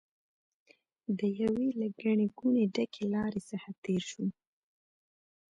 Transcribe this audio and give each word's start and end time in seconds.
د 1.17 1.19
یوې 1.41 1.67
له 1.79 1.87
ګڼې 2.01 2.27
ګوڼې 2.37 2.65
ډکې 2.75 3.03
لارې 3.13 3.41
څخه 3.49 3.69
تېر 3.83 4.01
شوم. 4.09 4.29